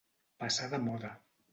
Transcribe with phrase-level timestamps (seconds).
[0.43, 1.15] Passar de moda.